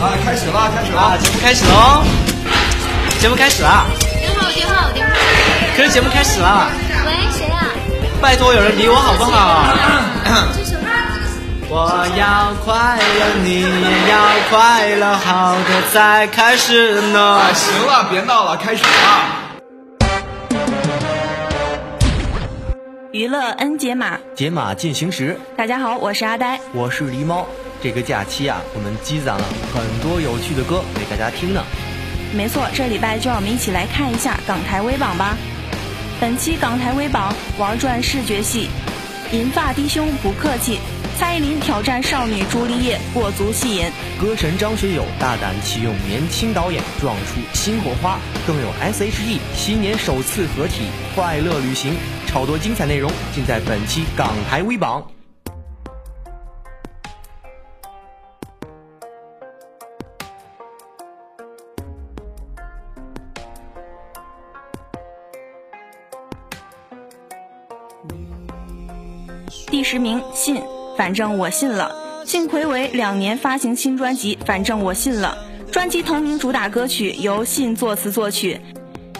[0.00, 2.02] 啊，开始了，开始了，节目开始喽！
[3.20, 3.84] 节目开始了。
[4.18, 5.12] 电话，电话，电话。
[5.76, 6.70] 可是节目开始了。
[7.04, 7.68] 喂，谁啊？
[8.18, 9.66] 拜托，有人理我好不好？
[11.68, 14.16] 我要快乐，你也要
[14.48, 17.42] 快乐，好的再开始呢。
[17.52, 18.88] 行了，别闹了，开始了。
[23.12, 25.38] 娱乐 N 解码，解码进行时。
[25.58, 27.46] 大家好，我是阿呆，我是狸猫。
[27.82, 31.64] 这个假期啊，我们积攒了很多有趣的歌给大家听呢。
[32.32, 35.36] 没错，这礼拜就让我们一起来看一下港台微榜吧。
[36.20, 38.68] 本期港台微榜玩转视觉系，
[39.32, 40.78] 银发低胸不客气。
[41.18, 51.94] 蔡依林挑战少女朱丽叶，过足戏瘾；歌神张学友大胆启用年轻导演，撞出新火花；更有 S.H.E 新年首次合体，快乐旅行，
[52.26, 55.02] 超多精彩内容尽在本期港台微榜。
[69.70, 70.60] 第十名，信。
[70.96, 71.94] 反正我信了，
[72.26, 74.36] 幸亏为两年发行新专辑。
[74.44, 75.38] 反正我信了，
[75.70, 78.60] 专辑同名主打歌曲由信作词作曲，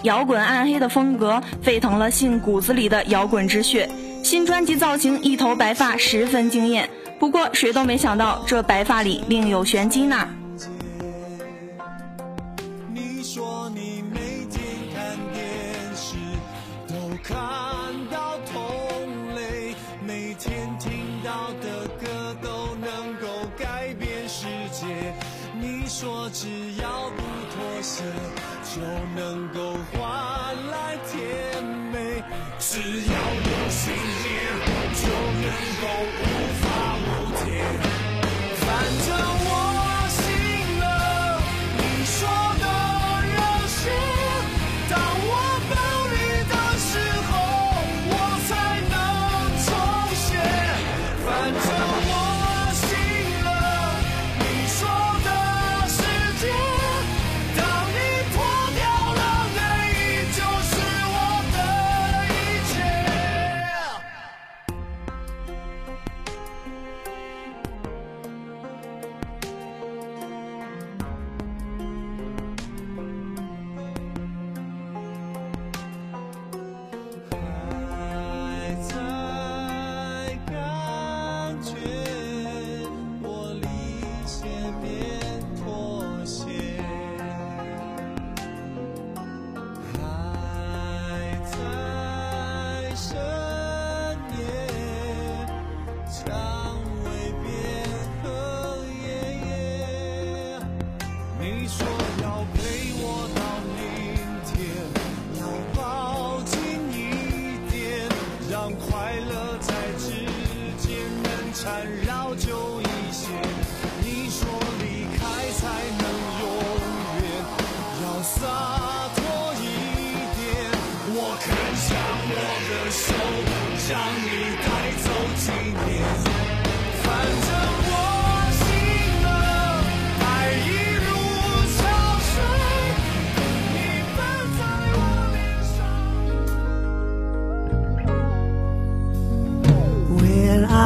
[0.03, 3.89] 摇滚暗黑的风格沸腾了信骨子里的摇滚之血。
[4.25, 6.91] 新专辑造型一头白发十分惊艳，
[7.21, 10.29] 不过谁都没想到这白发里另有玄机呢。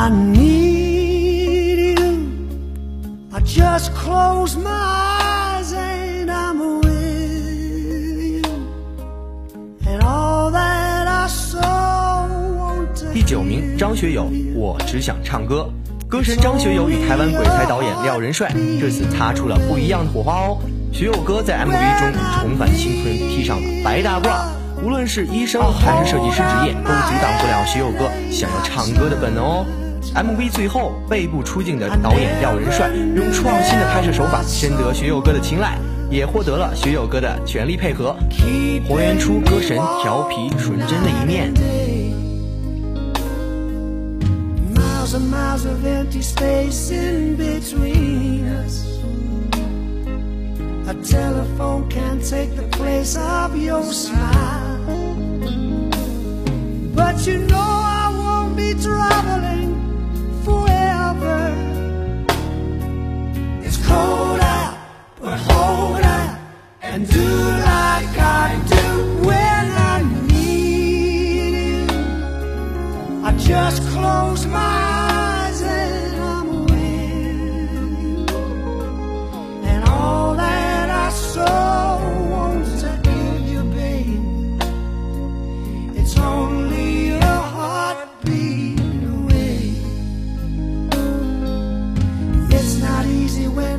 [0.04, 0.10] 第
[13.22, 15.70] 九名，张学友，我只想唱歌。
[16.06, 20.58] 歌神张学友与台湾鬼才导演廖仁帅这次擦出了不一样的火花哦。
[20.92, 22.12] 学友哥在 MV 中
[22.42, 24.50] 重返青春，披上了白大褂，
[24.84, 29.64] 无论是医生还是设计师职业，都阻挡不了学友哥想要唱歌的本能哦。
[30.14, 35.76] MV 最后背部出镜的导演廖仁帅，用创新的拍摄手法深得学友哥的青睐，
[36.08, 38.46] 也获得了学友哥的全力配合，还
[38.96, 41.52] 原出歌神调皮纯真的一面。
[50.86, 55.08] A telephone can't take the place of your smile.
[56.94, 59.73] But you know I won't be traveling.
[63.94, 64.72] hold up,
[65.20, 66.38] but hold up
[66.82, 67.28] and do
[67.70, 68.14] like
[68.44, 68.86] I do
[69.28, 69.64] when
[69.94, 69.96] I
[70.32, 71.86] need you.
[73.28, 74.83] I just close my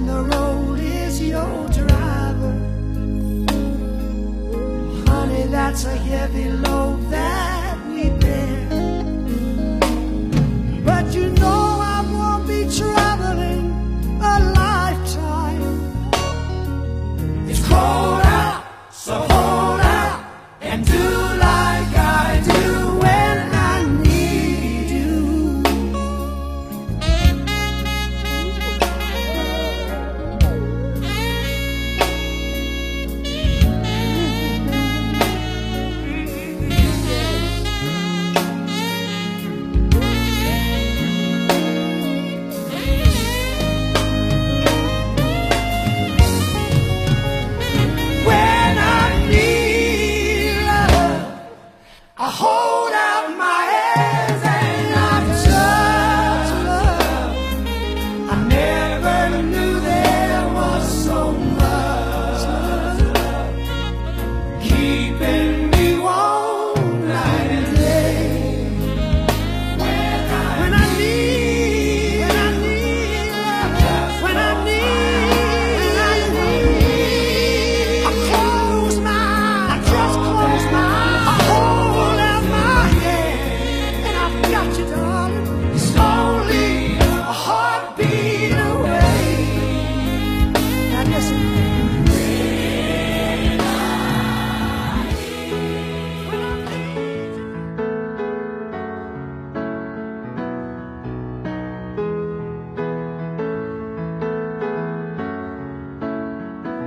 [0.06, 2.54] the road is your driver.
[5.10, 7.65] Honey, that's a heavy load that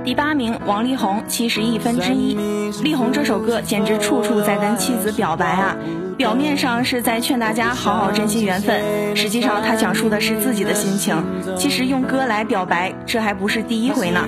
[0.09, 2.33] 第八名王力宏七十亿分之一。
[2.81, 5.77] 力宏这首歌简直处处在跟妻子表白啊，
[6.17, 11.23] 表面上是在劝大家好好珍惜缘分，实际上他讲述的是自己的心情。
[11.55, 14.27] 其实用歌来表白，这还不是第一回呢。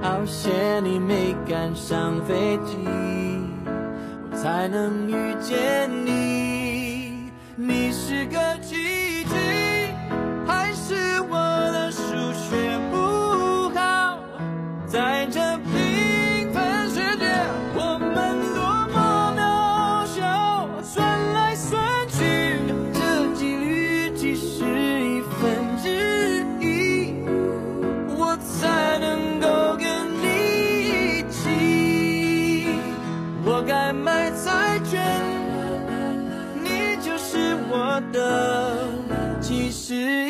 [0.00, 0.20] 好
[0.84, 2.76] 你没赶上飞机，
[4.30, 7.32] 我才能遇见你。
[7.56, 8.85] 你是个奇。
[39.86, 40.25] 是。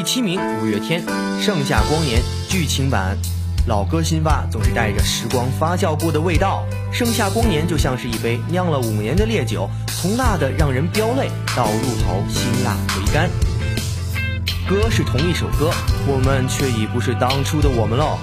[0.00, 1.04] 第七名，五月天
[1.44, 3.18] 《盛夏光年》剧情版。
[3.66, 6.64] 老歌新发，总是带着时光发酵过的味道。
[6.90, 13.28] 盛夏光年就像是一杯酿了五年的烈酒，从辣的让人飙泪，到入口辛辣回甘。
[14.66, 15.70] 歌是同一首歌，
[16.06, 18.16] 我们却已不是当初的我们了。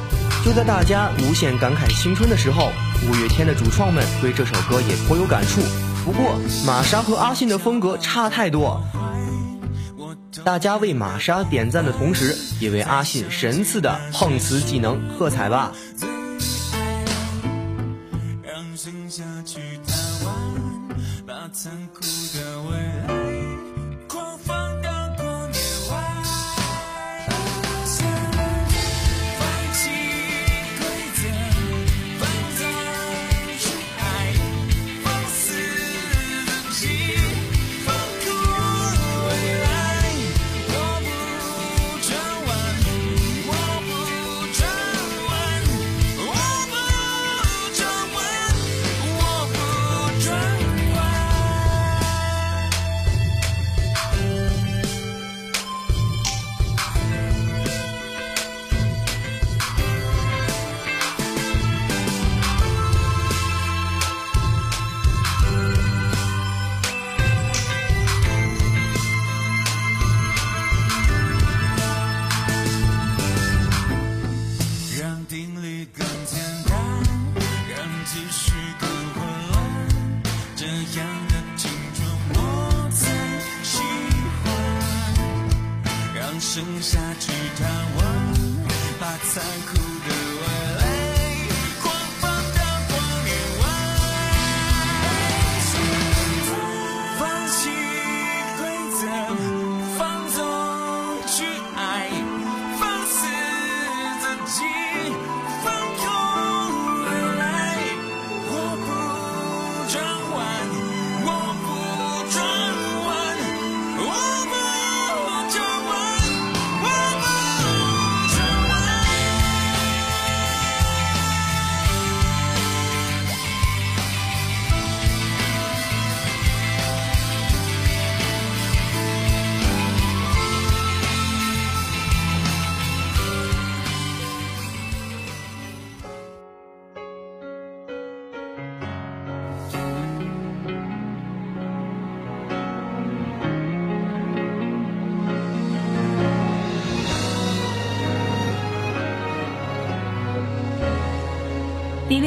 [0.44, 2.72] 就在大家无限感慨青春的时候，
[3.08, 5.62] 五月天的主创们对这首歌也颇有感触。
[6.04, 8.82] 不过，玛莎和阿信的风格差太多。
[10.44, 15.72] 大家为玛莎点赞的同时，也为阿信神似的碰瓷技能喝彩吧。
[21.26, 22.02] 把残酷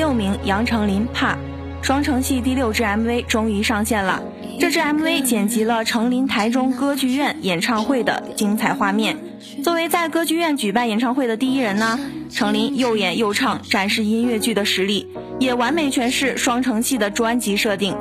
[0.00, 1.35] 六名，杨丞琳《怕》，
[1.83, 4.23] 双城戏第六支 MV 终于上线了。
[4.59, 9.19] 这支 MV 剪辑了程琳台中歌剧院演唱会的精彩画面。
[9.62, 15.07] 作为在歌剧院举办演唱会的第一人呢，程琳又演又唱，展示音乐剧的实力，
[15.38, 17.95] 也完美诠释双城戏的专辑设定。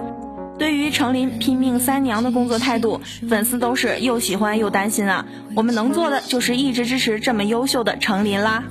[0.57, 5.25] 对于程琳拼命三娘的工作态度，粉丝都是又喜欢又担心啊。
[5.53, 8.63] 我们能做的就是一直支持这么优秀的程琳啦。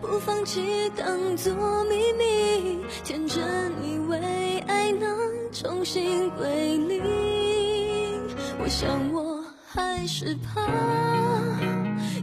[0.00, 1.52] 不放弃当作
[1.84, 3.42] 秘密，天真
[3.82, 5.10] 以为爱能
[5.52, 7.02] 重新归零。
[8.62, 10.60] 我想我还是怕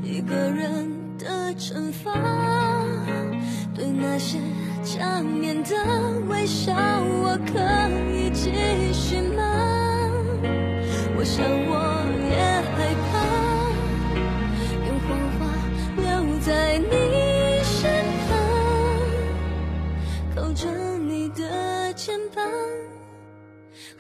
[0.03, 2.13] 一个人的惩罚，
[3.75, 4.39] 对那些
[4.83, 5.75] 假面的
[6.29, 7.59] 微笑，我可
[8.13, 8.51] 以继
[8.93, 9.43] 续吗？
[11.17, 11.88] 我想我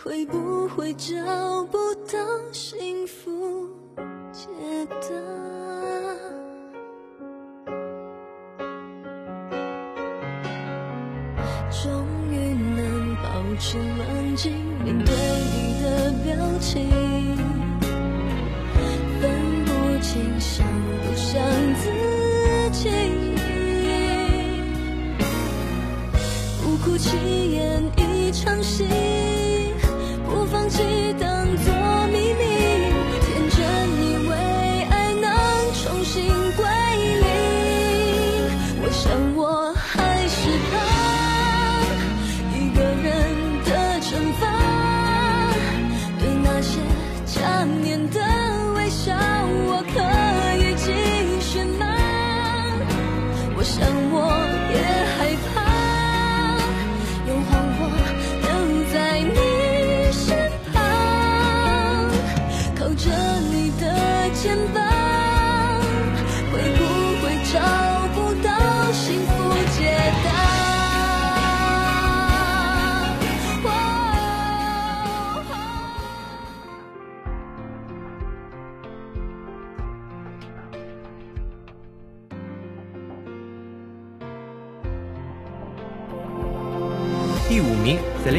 [0.01, 1.13] 会不会找
[1.65, 2.17] 不到
[2.53, 3.67] 幸福
[4.31, 4.47] 解
[4.87, 5.07] 答？
[11.69, 13.27] 终于能保
[13.59, 14.53] 持冷静
[14.85, 15.13] 面对
[15.53, 16.89] 你的表情，
[19.19, 20.65] 分不清像
[21.03, 21.43] 不像
[21.75, 21.91] 自
[22.71, 22.89] 己。
[26.63, 27.17] 不哭泣
[27.51, 28.85] 演一场戏，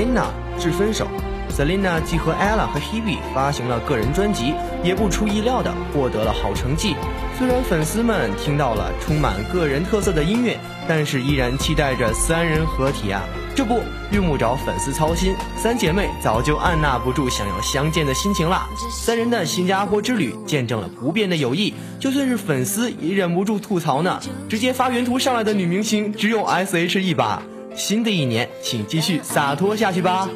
[0.00, 0.24] ，Selina
[0.58, 1.06] 致分手。
[1.50, 4.54] Selina 继和 Ella 和 Hebe 发行了个人专辑，
[4.84, 6.94] 也不出意料的获得了好成绩。
[7.36, 13.22] 虽然粉丝们听到了充满个人特色的音乐，但是依然期待着三人合体啊！
[13.56, 13.80] 这不
[14.12, 18.68] 用不着粉丝操心，三姐妹早就按捺不住想要相见的心情啦。
[18.90, 24.20] 三人的新加坡之旅见证了不变的友谊，就算是粉丝也忍不住吐槽呢。
[24.48, 27.02] 直接发原图上来的女明星只有 S.H.
[27.02, 27.42] 一把。
[27.74, 30.28] 新的一年，请继续洒脱下去吧。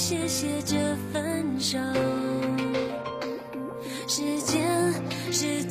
[0.00, 0.76] 谢谢这
[1.12, 1.76] 分手。
[4.06, 4.94] 时间
[5.32, 5.64] 是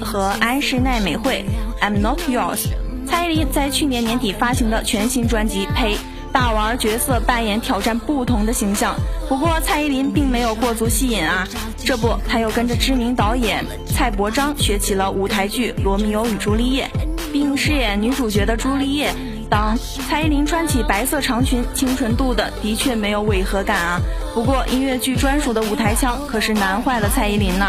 [0.00, 1.44] 和安室奈美惠
[1.80, 2.66] ，I'm Not Yours。
[3.06, 5.94] 蔡依林在去年年底发行的全新专辑《呸》，
[6.32, 8.94] 大玩角色扮演，挑战不同的形象。
[9.28, 16.88] 不过蔡依林并没有过足戏瘾啊，这不，她又跟着知名导演蔡伯章学起了舞台剧《罗密欧与朱丽叶》，
[17.32, 19.12] 并饰演女主角的朱丽叶。
[19.48, 19.78] 当
[20.08, 24.00] 蔡依林穿起白色长裙，清纯度的的确没有违和感啊。
[24.34, 27.66] 不过音乐剧专属的舞台腔可是难坏了蔡依林呢。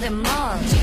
[0.00, 0.79] them all.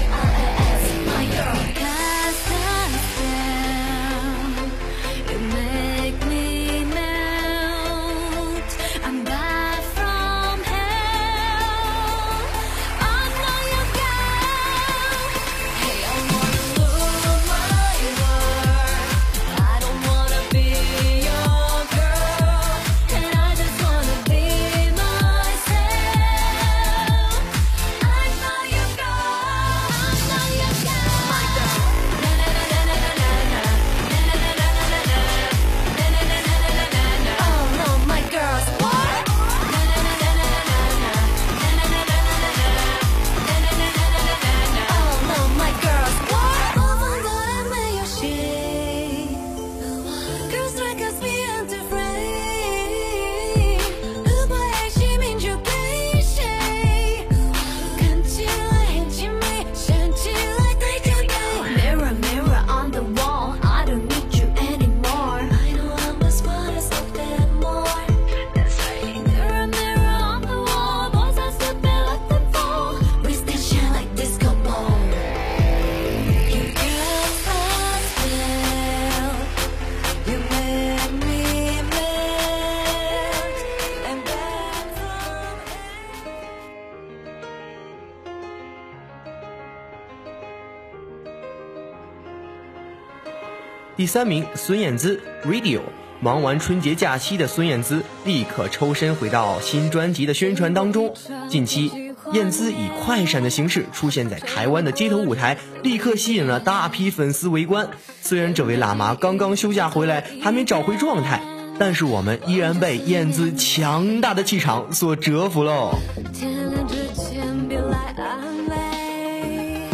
[93.97, 95.79] 第三名，孙燕姿《Radio》。
[96.19, 101.15] 忙完春节假期的孙燕姿立刻抽身回到新专辑的宣传当中。
[101.49, 101.91] 近期，
[102.31, 107.89] 燕姿以快闪的形式出现在台湾的街头舞台，立刻吸引了大批粉丝围观。
[108.21, 111.41] 虽然这位辣妈刚刚休假回来，还没找回状态，
[111.79, 115.95] 但是我们依然被燕姿强大的气场所折服喽。
[116.35, 119.89] 天亮之前别来安慰，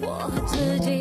[0.00, 0.97] 我自己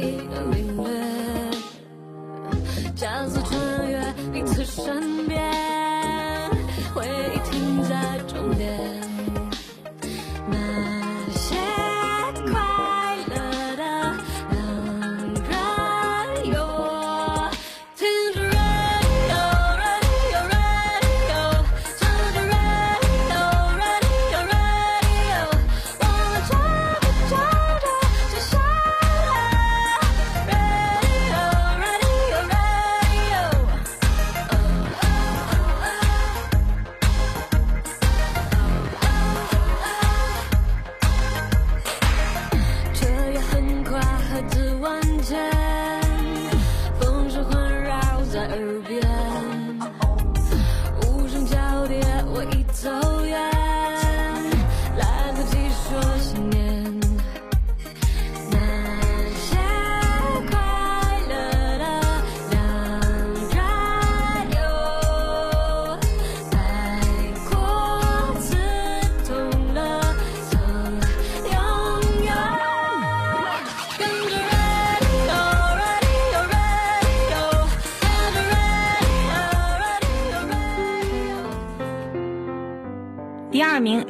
[49.04, 49.27] yeah.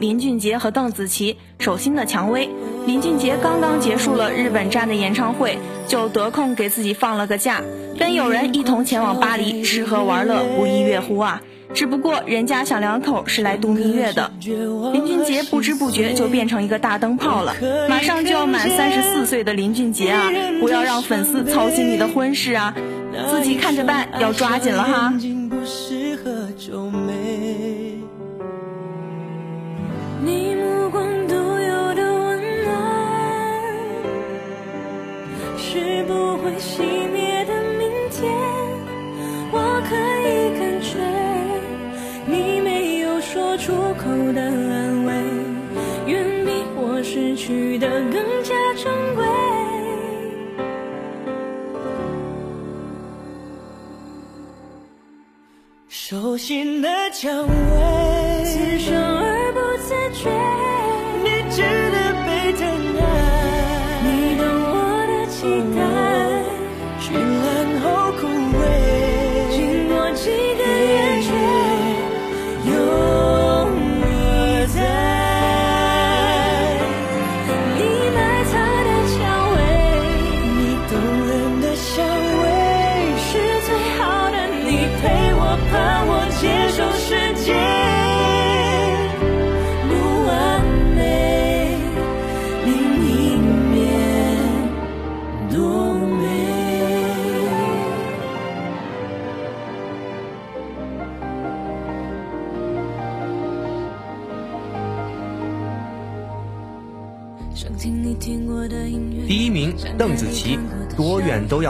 [0.08, 2.50] 林俊杰和邓紫棋，手心的蔷薇。
[2.86, 7.62] 林俊杰刚刚结束了日本站的演唱会，就得空给自己放了个假，
[8.00, 11.42] 跟友人一同前往巴黎吃喝玩乐，不亦乐乎啊！
[11.74, 14.32] 只不过人家小两口是来度蜜月的，
[14.94, 17.54] 林俊杰不知不觉就变成一个大灯泡了。
[17.90, 22.74] 马上就要满三十四岁的林俊杰啊，不要让粉丝操心你的婚事啊，
[23.30, 25.14] 自己看着办，要抓紧了哈。
[36.60, 38.32] 熄灭的明天。
[39.52, 39.96] 我可
[40.28, 41.00] 以感觉，
[42.26, 45.14] 你没有说出口的安慰，
[46.06, 49.26] 远比我失去的更加珍贵。
[55.88, 57.97] 手心的蔷薇，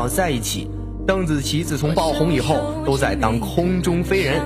[0.08, 0.70] 在一起。
[1.06, 4.42] 邓紫棋自从爆红以后，都在当空中飞人。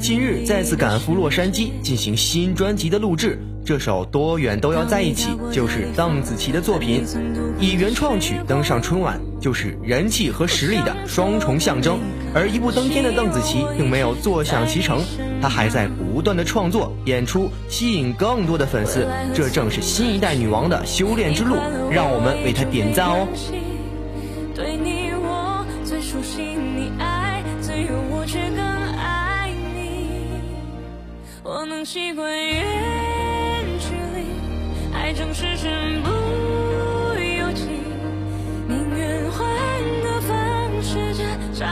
[0.00, 7.04] 近日再次赶赴洛杉矶进行新专辑的录制，这首《多远都要在一起》就是邓紫棋的作品，
[7.60, 12.00] 以原创曲登上春晚，就是人气和实力的双重象征。
[12.34, 15.00] 而一步登天的邓紫棋并没有坐享其成，
[15.40, 19.06] 她还在不断的创作、演出，吸引更多的粉丝。
[19.32, 21.54] 这正是新一代女王的修炼之路，
[21.92, 23.28] 让我们为她点赞哦。
[31.84, 32.64] 习惯远
[33.78, 34.26] 距离，
[34.94, 37.68] 爱总是身不由己，
[38.66, 39.46] 宁愿换
[40.02, 41.66] 个方式至少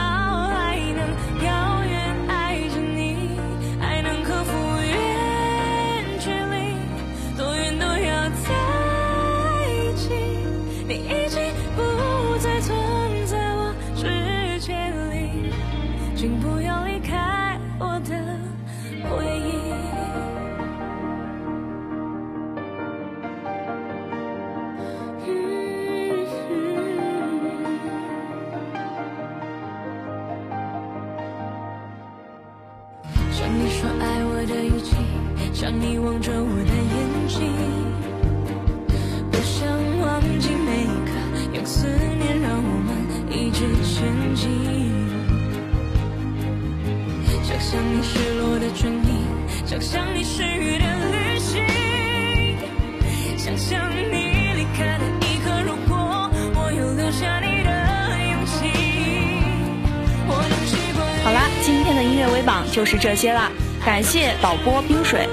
[62.33, 63.51] 微榜就是这些啦，
[63.85, 65.29] 感谢导播冰水。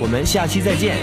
[0.00, 0.96] 我们下期再见。